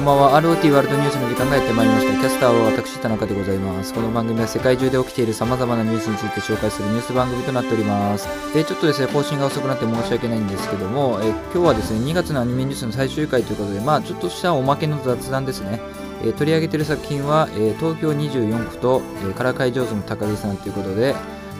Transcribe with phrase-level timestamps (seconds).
[0.00, 0.40] こんばんは。
[0.40, 2.18] ROT ワールドニュースの時間がやってまいりました。
[2.18, 3.92] キャスターは私田中でございます。
[3.92, 8.26] この番組は世界中で起きている様々なニュースについて紹介するニュース番組となっております。
[8.56, 15.82] えちょっとですね更新が遅くなって申し訳ないんですけども、え今日はですね2月のアニメニュースの最終回ということでまあちょっとしたおまけの雑談ですね。
[16.24, 21.14] え取り上げている作品は、え東京24区と、え、からかい上手の高木さんということで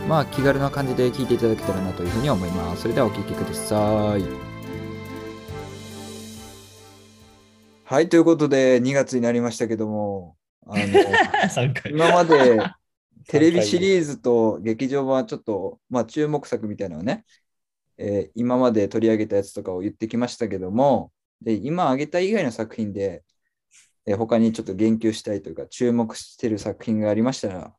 [0.08, 2.82] まあ気軽な感じで聞いていただけたらなというふうに思います。
[2.82, 4.49] それではお聞きください。
[7.90, 10.84] はいということで2月になりましたけどもあの
[11.50, 11.90] 3回。
[11.90, 12.60] 今まで
[13.26, 17.24] テレビシリーズと劇場版はちょっと、まあ、注目作みたいなのをね、
[17.98, 21.10] えー今まで取り上げたやつとかを言ってきましたけども、
[21.42, 23.24] で今挙げた以外の作品で、
[24.06, 27.74] えー他にちょっと言及したいというか、注目している作品がありましたら、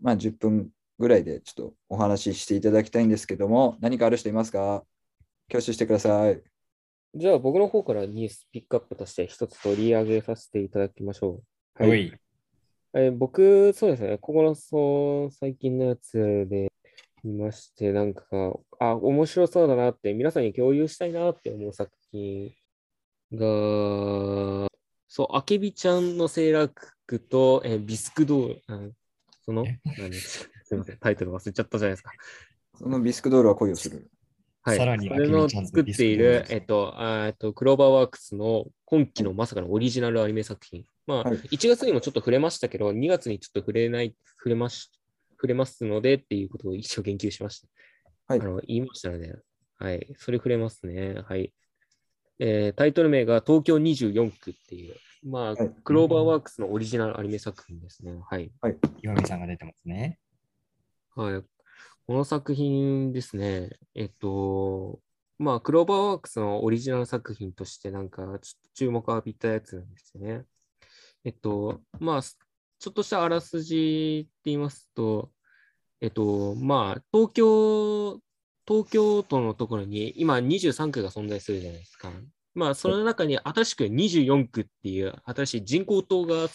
[0.00, 0.68] まあ、10分
[1.00, 4.84] ぐらいでちょっとお話ししていただきたいんですけども、何かある人いますか？
[5.48, 6.55] 挙手してください。
[7.16, 11.40] じゃあ僕の方からニュースピックアップとして一つ取り上げさせていただきましょ
[11.80, 11.86] う。
[11.86, 12.12] おい。
[12.94, 16.70] えー僕、そうですね、ここのそう最近のやつで
[17.24, 18.24] 見まして、なんか、
[18.78, 22.52] あ、面白そうだなって、皆さんに共有したいなって思う作品
[23.32, 24.68] が、
[25.08, 26.70] そう、あけびちゃんのセーラー
[27.06, 28.92] 服と、えービスクドール、うん
[29.42, 32.12] その、すみません、タイトル忘れちゃったじゃないですか。
[32.74, 34.10] そのビスクドールは恋をする。
[34.66, 40.84] はい、さらにそれの作っている、えっと、あーえっと、クローバーワークスの今期のまさかのオリジナルアニメ作品。
[41.06, 44.90] まあ、はい1月にもちょっと触れましたけど、2月にちょっと触れない、触れまし、
[45.36, 47.68] 触れますのでっていうことを一応言及しました。
[48.26, 49.36] はいあの言いましたので、
[49.78, 51.14] はい、それ触れますね。
[51.28, 51.52] はい。
[52.40, 58.16] えータイトル名が東京24区っていう、まあ、はいクローバーワークスのオリジナルアニメ作品ですね。
[58.28, 58.50] はい。
[59.00, 60.18] 岩見さんが出てますね。
[61.14, 61.55] はい。
[62.06, 65.00] この作品ですね、えっと、
[65.38, 70.44] まあ、クローバーワークスのオリジナル作品として、なんか、ちょっと注目を浴びたやつなんですよね。
[71.24, 75.32] えっと、まあ、ちょっとしたあらすじって言いますと、
[76.00, 78.20] えっと、まあ、東京、
[78.68, 82.12] 東京都のところに今23区が存在するじゃないですか。
[82.54, 86.46] まあ、その中に新しく24区っていう新しい人工島が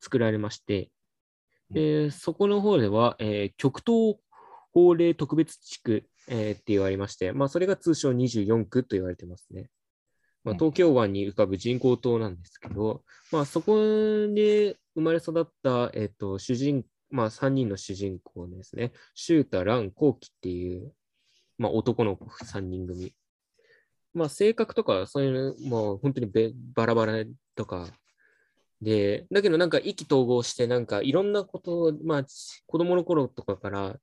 [0.00, 0.90] 作られまして、
[1.70, 4.16] で、そこの方では、えー極東
[4.78, 9.70] 法令特別地区、えーって言われまして、まあ、それが通称24区と言われてますね。
[10.44, 13.02] まあ、うん東京湾に浮かぶ人工島なんですけど、
[13.32, 18.92] まあ、そこで生まれ育った、えっと主人、まあ、3人の主人公ですね。
[19.14, 20.92] シュータ、ラン、コウキっていう、
[21.58, 23.12] まあ、男の子3人組。
[24.14, 27.24] まあ、性格とか、そういうの、もう本当にべバラバラ
[27.54, 27.86] とか、
[28.80, 33.96] で、だけどなんか意気投合して、なんかいろんなことを、まあ、ち子供の頃とかから、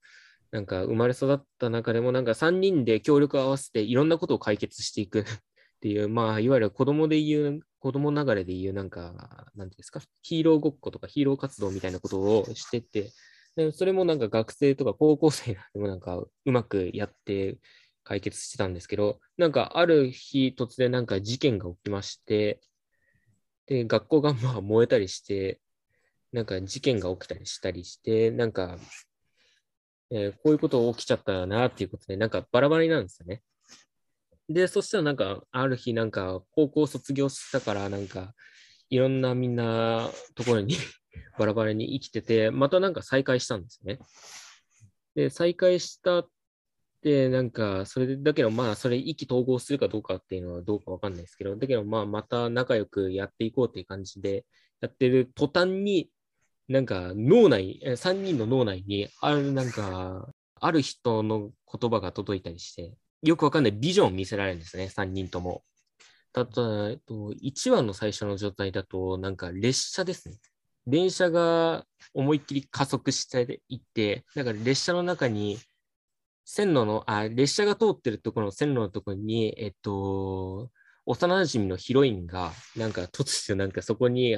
[0.56, 5.26] なんか生まれ育った中でも、なんか3人で協力を合わせていろんなことを解決していく。
[5.76, 13.12] っていう、まあ、いわゆる子供で言う、子供ながらで言う、なんか、なんていうんですか、ヒーローごっことかヒーロー活動みたいなことをしてて、
[13.58, 17.58] でそれもなんか学生とか高校生でもなんかうまくやって
[18.04, 22.62] 解決してたんですけど、なんかある日突然なんか事件が起きまして、
[23.68, 25.60] で、学校がまあ燃えたりして、
[26.32, 28.78] なんか事件が起きたりしたりして、なんか、
[30.18, 33.42] えーこういうこと起きちゃったなっていうことで、なんかバラバラになるんですよね。
[34.48, 38.34] で、そしたらなんか、ある日なんか、高校卒業したから、なんか、
[38.90, 40.76] いろんなみんなところに
[41.38, 44.00] バラバラに生きてて、またなんか再会したんですよね。
[45.16, 46.30] で、再会したっ
[47.02, 54.46] て、なんか、それだけど、まあ、それ意気投合するかどうかっていうのはどうかわかんないですけど、だけど、まあ、また仲良くやっていこうっていう感じで
[54.80, 56.12] やってる途端に、
[56.68, 60.28] なんか脳内、3人の脳内に、あるなんか、
[60.60, 65.64] ある人の言葉が届いたりして、よくわかんないビジョンを見せられるんですね、3人とも。
[66.34, 70.38] たと、えっと1話の最初の状態だと、なんか列車ですね。
[70.88, 75.60] 電車が思いっきり加速していって、だから列車の中に、
[76.46, 80.70] 線路の、あ、列車が通ってるところの線路のところに、えっと、
[81.06, 84.38] 幼馴染のヒロインが、なんか突如なんかそこに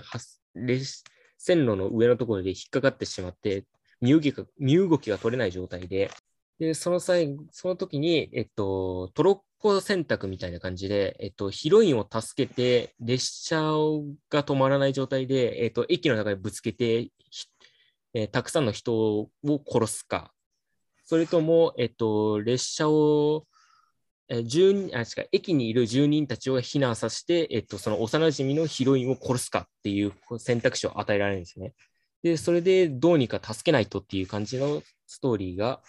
[1.38, 3.66] 線路の上のところで引っかかってしまって、
[4.02, 6.12] 身動きが身動きが取れない状態で、
[6.60, 13.58] で、その際、その時に、えっと、トロッコ選択みたいな感じで、えっと、ヒロインを助けて、列車
[14.30, 17.12] が止まらない状態で、えっと、駅の中にぶつけて、
[18.14, 19.30] えーたくさんの人を
[19.68, 20.34] 殺すか、
[21.06, 23.46] それとも、えっと、列車を、
[24.46, 31.74] 住人あ違う駅にいる住人たちを避難させて、えっと、その幼馴染のヒロインを殺すかっていう選択肢を与えられるんですね。
[32.24, 35.82] で、それでどうにか助けないとっていう感じのストーリーが、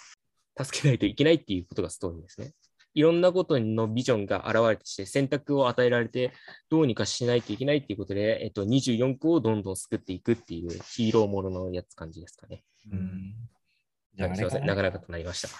[0.60, 2.52] 助けないといけないっていうことがストーリーですね。
[2.94, 6.32] いろんなことのビジョンが現れてして、選択を与えられて、
[6.68, 12.64] どうにかしないといけないっていうことで、えっと、24区をどんどん救っていくっていうヒーローもののやつ感じですかね。
[12.90, 13.34] うん。
[14.16, 14.82] じゃすいません、れかな？
[14.82, 15.48] 長々となりました。
[15.48, 15.52] あ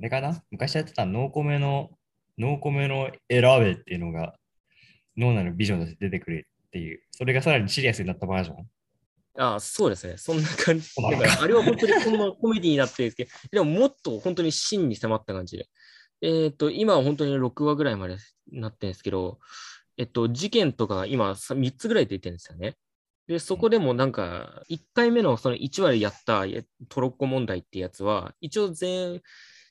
[0.00, 0.42] れかな？
[0.50, 1.90] 昔やってたノーコメの、
[2.38, 4.34] ノーコメの選べっていうのが
[5.16, 8.56] 脳内のビジョンとして出てくるっていう、それがさらにシリアスになったバージョン？
[9.38, 10.16] ああ、そうですね。
[10.18, 10.88] そんな感じ。
[11.40, 15.68] あれは本当にこのコメディになってるんですけど、でももっと本当に真に迫った感じで。
[16.20, 18.16] えっ、と、今は本当に6話ぐらいまで
[18.52, 19.40] なってるんですけど、
[19.96, 22.76] えっと、事件とかが今3つぐらい出てるんですよね。
[23.26, 29.20] で、そこでもなんか、1回目のその1話でやったえトロッコ問題ってやつは、一応全、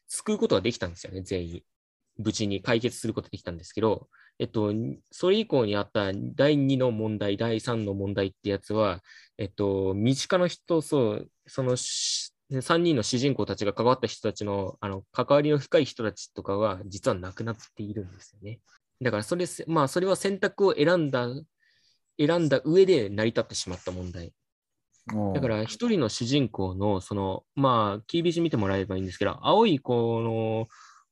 [0.07, 1.63] 救うことができたんですよね、全員。
[2.23, 4.07] 無事に解決することができたんですけど、
[4.39, 4.73] えっと、
[5.11, 9.01] それ以降にあった第2の問題、第3の問題ってやつは、
[9.37, 18.59] えっと、身近な人、そう、そのし3人の主人公たちが関わった人たちの、あの、関わりの深い人たちとかは、実は亡くなっているんですよね。
[19.01, 21.27] だから、それせ、まあ、それは選択を選んだ、
[22.19, 24.33] 選んだ上で成り立ってしまった問題。
[25.33, 30.67] だから、一人の主人公の、その、まあ、キービジ見てもらえばいいんですけど、青い子の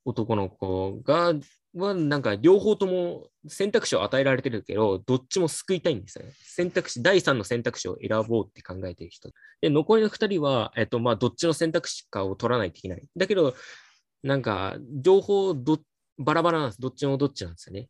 [0.10, 1.34] 男の子が、
[1.76, 6.32] はなんか両方とも選択肢を与えられてるけど、どっちも救いたいんですよね。
[6.44, 9.30] 選択肢、第三の選択肢を選ぼうって考えてる人。
[9.62, 13.04] で、残りの二人は、えっと、まあ、どっちの選択肢かを取らないといけない。
[13.16, 13.54] だけど、
[14.24, 15.80] なんか、情報ど、
[16.18, 16.82] バラバラなんです。
[16.82, 17.88] どっちもどっちなんですよね。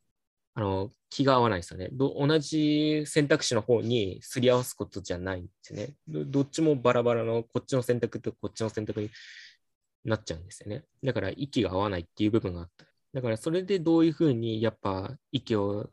[0.56, 1.90] あの、気が合わないですよね。
[1.94, 5.94] 同じ選択肢の方にすり合わすことじゃないんですよね。
[6.08, 9.10] どどっちもバラバラの、こっちの選択とこっちの選択に
[10.06, 10.84] なっちゃうんですよね。
[11.04, 12.86] だから、息が合わないっていう部分があった。
[13.14, 15.90] だから、それでどういうふうに、やっぱ、息を、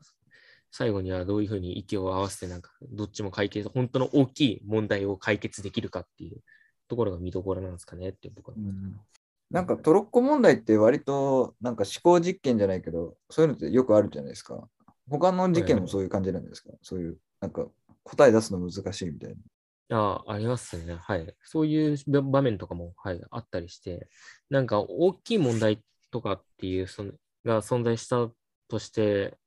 [0.70, 6.42] 最後にはどういうふうに息を合わせて、なんか、どっちも解決、本当の大きい問題を解決できるかっていう
[6.88, 8.54] ところが見どころなんですかねって僕は。
[8.56, 9.00] うん
[9.50, 14.68] なんかトロッコ問題って割となんか思考実験じゃないけど、そういうのってよくあるじゃないですか。
[15.08, 17.68] 他の事件もそういう感じなんですか、そういう、なんか
[18.02, 19.36] 答え出すの難しいみたいな。
[19.90, 20.96] ああ、ありますね。
[20.96, 21.34] はい。
[21.44, 24.08] そういう場面とかも、はい、あったりして、
[24.50, 27.12] なんか大きい問題とかっていうその
[27.44, 28.28] が存在した
[28.68, 29.38] として、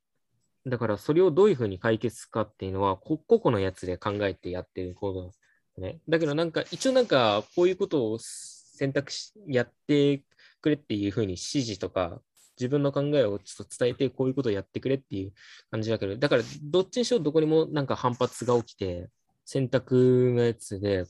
[0.65, 6.00] だからそれをどういうふうに解決かっていうのは、こ個々のやつで考えてやってることですね。
[6.07, 10.24] だけどなんか、一応なんか、こういうことを選択し、やって
[10.62, 12.21] くれっていうふうに指示とか、
[12.59, 15.33] 自分の考えをちょっと伝えて、こういうことをやってくれっていう
[15.71, 19.09] 感じだけど、だから、どっちにしろどこにもなんか反発が起きて、
[19.51, 21.06] 選択のやつで、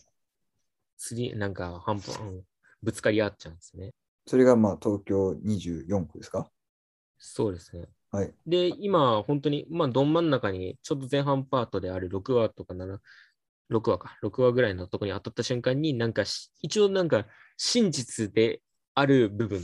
[0.97, 2.41] 釣り、なんか反発、うん、
[2.81, 3.91] ぶつかり合っちゃうんですね。
[4.25, 6.49] それがまあ東京24区ですか？
[7.17, 7.89] そうですね。
[8.11, 8.33] はい。
[8.47, 13.01] で、今、本当に、まあ、どん真ん中に、ちょっと前半パートである6話とか7、
[13.67, 17.27] 6話か、6話ぐらいのとこに当たった瞬間に、なんかし、一応なんか、
[17.57, 18.61] 真実で
[18.93, 19.63] ある部分っ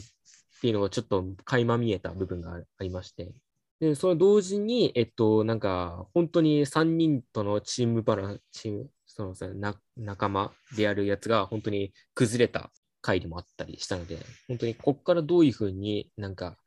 [0.59, 3.31] ていうのがちょっと垣間見えた部分があありまして、
[3.79, 14.17] で、その同時に、えっと、なんか、本当に3人とのチームバランス、チーム、そのさな仲間であるやつが本当に崩れた回でもあったりしたので、
[14.47, 16.57] 本当にここからどういうふうになんか、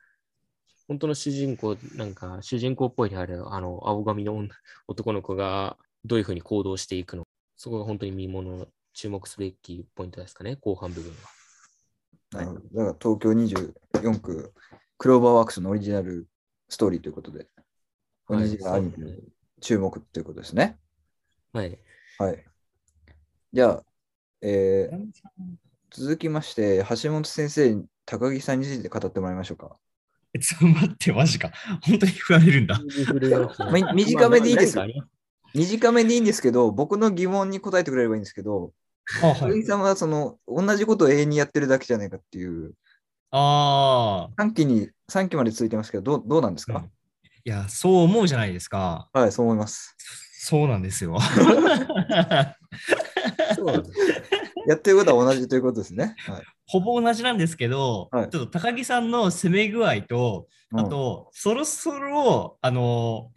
[0.87, 4.55] 本当の主人公、なんか主人公っぽいであるあの青髪の女
[4.87, 11.17] 男の子がどういうふうに行動していくのかそこが本当に見もの、注目すべきポイントですかね、後半部分は。
[12.31, 14.53] なるほどだから東京24区、
[14.97, 16.27] クローバーワークスのオリジナル
[16.69, 17.47] ストーリーということで、
[18.29, 19.19] オリジナルアニメ
[19.61, 20.79] 注目ということですね。
[21.53, 21.79] はい。
[22.19, 22.45] はい。
[23.53, 23.85] じゃあ、
[24.43, 25.07] えー
[25.91, 29.77] 続きまして、橋本先生に高木さんについて語ってもらいましょうか。
[30.35, 31.51] えちょっと待って、マジか。
[31.83, 32.79] 本当に振られるんだ。
[33.73, 34.79] み短めでいいです
[35.55, 38.73] 短めでいいんですけど、僕の疑問に答えてくれればいいんですけど、
[39.23, 39.41] あ、はい。
[39.41, 42.75] 高木さんはその同じことを永遠にやってるだけじゃないかっていう、
[43.31, 46.91] ああ、3期に、3期まで続いてますけど、どうどうなんですか、うん
[47.45, 49.09] いや、そう思うじゃないですか。
[49.15, 49.97] はい、そう思います。
[50.39, 51.19] そうなんですよ。
[53.57, 53.85] そう
[54.67, 56.15] やってることは同じということですね。
[56.27, 63.31] はい、ほぼ同じなんですけど、はいちょっと高木さんの攻め具合と、うんあと、そろそろ、あの、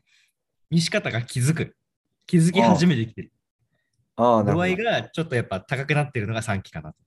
[0.70, 1.78] 西方が気づく。
[2.28, 3.32] 気づき始めてきてる。
[4.18, 4.76] ああ、なるほど度合い。
[4.76, 6.98] がちょっとやっぱ高くなってるのが3期かなと。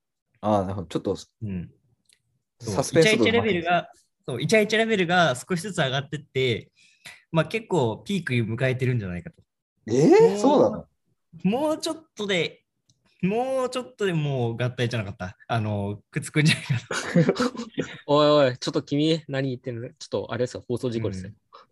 [0.41, 0.87] ああ、なるほど。
[0.87, 1.71] ちょっとうん。
[2.65, 3.89] サスペンス度イチャイチャレベルが、
[4.27, 6.71] そう、イチャイチャレベルが少しずつ上がってって、
[7.31, 9.43] まあ結構ピーク迎えてるんじゃないかと。
[9.87, 10.87] えー、そうなの？
[11.43, 12.63] もうちょっとで、
[13.23, 15.37] もうちょっとでもう合体じゃなかった。
[15.47, 17.55] あの、くっつくんじゃないかな。
[18.07, 19.89] おいおい、ちょっと君、何言ってんの？
[19.89, 21.31] ちょっとあれですよ、放送事故ですよ。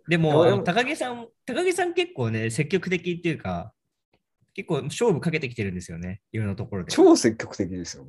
[0.09, 3.73] でも、いやでも高木さん、高木さん結構ね、積極的っていうか、
[4.55, 6.93] 結構勝負かけてきてるんですよね、いろんなところで。
[6.93, 8.07] 超積極的ですよ。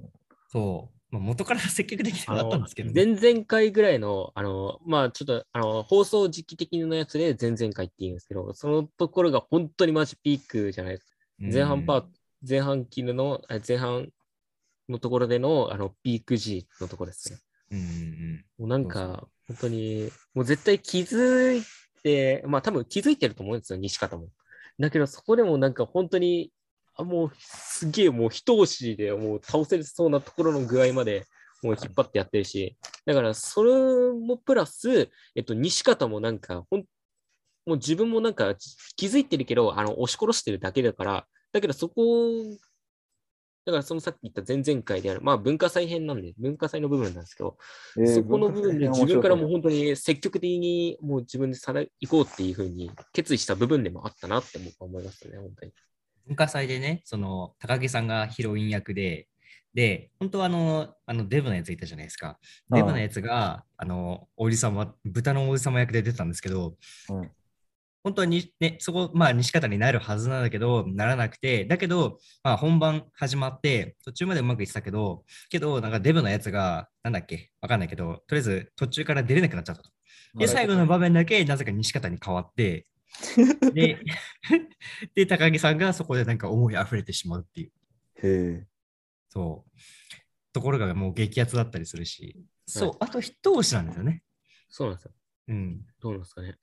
[0.50, 1.00] そう。
[1.13, 11.13] まあ、元から積極的ではあったんですけど、ね、前々回ぐらいの、あの、まあちょっと、あの、放送時期的なやつで前々回って言うんですけど、そのところが本当にマジピークじゃないですか。
[11.39, 12.08] 前半パート、
[12.50, 14.10] 前半期の、前半
[14.89, 17.38] のところでの、あの、ピーク時のところですね。
[17.70, 21.63] うんうんもうなんか、本当に、もう絶対気づい
[22.01, 24.29] て、まあ多分気づいてると思うんですよ、西方も。
[24.79, 26.51] だけどそこでもなんか本当に、
[26.96, 31.26] あもうすげえもう一押しでもう倒せそうなところの具合まで
[31.64, 36.80] もう引っ張ってやってるし、だからそれもプラス、えっと、西方もなんかほん、
[37.66, 38.54] もう自分もなんか
[38.96, 42.04] 気づいてるけど、あの、押し殺してるだけだから、だけどそこ
[43.66, 47.58] だからそのさっき言った前々回である、まあ文化祭編なんで、文化祭の部分なんですけど、
[47.98, 55.72] えーそこの部分で自分からも本当に積極的にもう自分でさら行こうっていうふうに決意した部分でもあったなって僕は思いますね、本当に。
[56.27, 59.27] 文化祭でね、その高木さんがヒロイン役で、
[59.74, 62.38] で、本当はあの、あのデブのやついたじゃないですか。
[62.70, 66.75] デブのやつが、あの、王子様、豚の王子様役で出てたんですけど、
[67.10, 67.32] うん
[68.03, 79.89] 本当はに、ね、そこ、まあ、西方になるはずなんだけど、ならなくて、だけど、まあ、本番始まって、途中までうまくいってたけど、けど、なんかデブのやつが、なんだっけ、わかんないけど、とりあえず途中から出れなくなっちゃったと。
[80.38, 82.88] で、最後の場面だけ、なぜか西方に変わって、
[83.74, 84.00] で、
[85.13, 87.72] で、 高木さんがそこでなんか思い溢れてしまうっていう。
[88.15, 88.67] へえ。
[89.29, 89.79] そう。
[90.51, 94.24] ところがもう激アツだったりするし、そう、あと一押しなんですよね。
[94.70, 95.12] そうなんですよ。
[95.50, 95.86] うん。
[96.00, 96.58] どうなんですかね。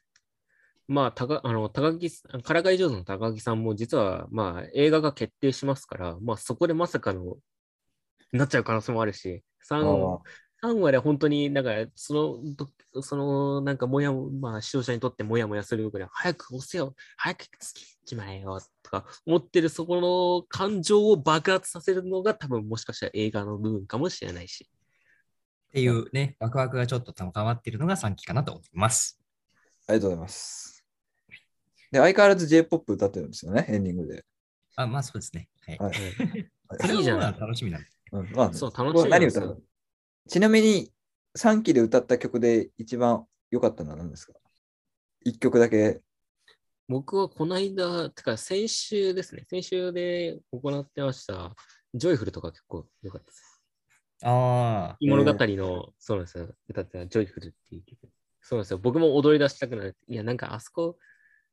[0.88, 2.10] まあ、高あの高木
[2.42, 7.36] からかい上手の高木さんも実は、まあ、映画が決定しますから、まあ、そこでまさかの、
[8.32, 10.20] なっちゃう可能性もあるし、あ 3, あ
[10.62, 12.38] 3話で本当になんか、その
[12.92, 24.68] ど、その、なんか、もやも、まあ、視聴者にとってもやもやするぐらい、早く押せよ、早くつけちまえよ、とか思ってるそこの感情を爆発させるのが多分もしかしたら映画の部分かもしれないし。
[25.68, 29.20] っていうね、ワクワクがちょっと高まっているのが3期かなと思います。
[29.86, 30.84] ありがとうございます。
[31.92, 34.24] で、相変わらず J-POP 歌ってるんですよね、エンディングで。
[34.76, 35.48] あ、まあそうですね。
[35.66, 35.78] はい。
[35.78, 35.94] はい
[36.80, 37.88] それいいじゃないは楽しみなんで。
[38.12, 39.60] うんまあ、そう、楽しみ何歌うの
[40.28, 40.92] ちなみに、
[41.36, 44.32] 3期で歌った曲で一番良かったのは何ですか
[45.26, 46.00] ?1 曲だけ。
[46.88, 51.54] 僕はこの間、てか先週ですね、先週で行ってました、
[51.94, 53.62] ジョイフルとか結構良かったです。
[54.22, 58.08] あ物語の、そうなんですよ、歌ってたジョイフルっていう曲。
[58.42, 59.96] そうなんですよ、僕も踊り出したくなる。
[60.08, 60.98] いや、なんかあそこ、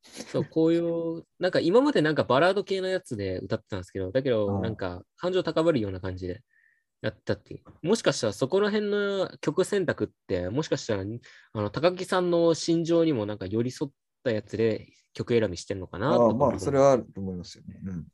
[0.02, 6.42] そう、こういう、なんか今までなんかバラード系のやつで歌ってたんですけど、だけうど、 んなんか感情高ぶるような感じで
[7.00, 7.86] やったっていう。
[7.86, 13.92] もしかしたらそこら辺の曲選択って、もしかしたら、あの、高木さんの心情にもなんか寄り添っ
[14.24, 17.80] たやつで曲選びしてるのかなあまあ、それはあると思いますよね。
[17.84, 18.06] うん。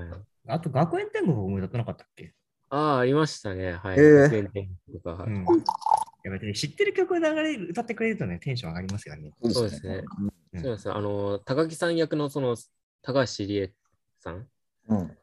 [0.00, 0.08] はい
[0.48, 0.54] あ。
[0.54, 2.34] あと、学園天国も歌ってなかったっけ？
[2.70, 3.72] ああ、ありましたね。
[3.72, 3.98] はい。
[3.98, 5.22] へえ学園天国とか。
[5.22, 5.44] はいうん。
[6.24, 9.32] やっぱり知ってる曲を流れる、歌ってくれるとね、テンション上がりますよね。
[9.52, 10.02] そうですね。
[10.18, 10.32] うんうん
[10.62, 10.96] そうですよ。
[10.96, 12.56] あの、高木さん役のその、
[13.02, 13.74] 高橋理恵
[14.20, 14.48] さん。
[14.88, 15.16] うん。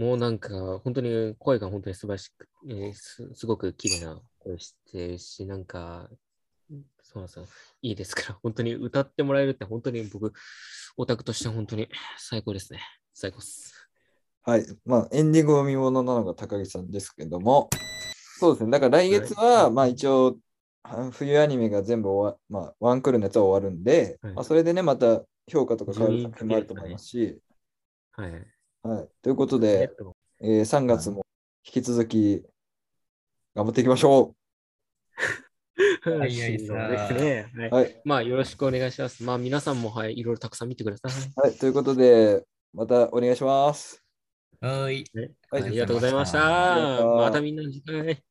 [0.00, 6.08] もうなんか、本当に声が本当に素晴らしく、えーすすごく綺麗な声してるし、なんか、
[7.02, 7.46] そうなんですよ。
[7.82, 10.32] いいですから、本当に歌ってもらえるって、本当に僕、
[10.96, 12.80] オタクとして本当に最高ですね。
[13.12, 13.74] 最高っす。
[14.40, 14.64] はい。
[14.86, 17.68] まあ、エンディングを見ものなのが高木さんですけども、
[18.38, 18.70] そうですね。
[18.70, 20.38] だから来月は、まあ一応、
[20.82, 27.38] は冬アニメが全部終わ、まあ、ワンクールのやつは終わるんで、はいまあ、それでね、また評価とか変わる作品もあると思いますし、
[28.12, 28.32] はい。
[28.32, 28.46] はい。
[29.22, 31.26] ということで、とえー3月も
[31.64, 32.42] 引き続き
[33.54, 34.34] 頑張っていきましょ
[36.02, 37.50] はいはいしんどいですね。
[37.54, 37.68] はい。
[37.68, 37.74] う。
[37.74, 38.00] はい。
[38.04, 39.22] まあ、よろしくお願いします。
[39.22, 41.12] まあ、皆さんも、はい、いろいろたくさん見てください。
[41.36, 41.58] はい。
[41.58, 44.02] ということで、またお願いします。
[44.60, 45.04] はーい。
[45.14, 45.22] は
[45.58, 47.04] いありがとうございました。
[47.04, 48.22] またみんなの次回。